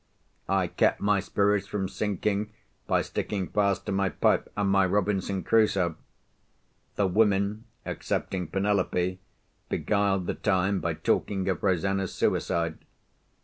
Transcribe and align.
I 0.49 0.65
kept 0.65 0.99
my 0.99 1.19
spirits 1.19 1.67
from 1.67 1.87
sinking 1.87 2.51
by 2.87 3.03
sticking 3.03 3.45
fast 3.49 3.85
to 3.85 3.91
my 3.91 4.09
pipe 4.09 4.51
and 4.57 4.67
my 4.67 4.83
Robinson 4.83 5.43
Crusoe. 5.43 5.95
The 6.95 7.05
women 7.05 7.65
(excepting 7.85 8.47
Penelope) 8.47 9.19
beguiled 9.69 10.25
the 10.25 10.33
time 10.33 10.79
by 10.79 10.95
talking 10.95 11.47
of 11.49 11.61
Rosanna's 11.61 12.15
suicide. 12.15 12.79